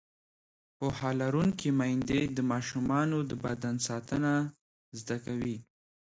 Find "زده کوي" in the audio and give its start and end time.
4.99-5.57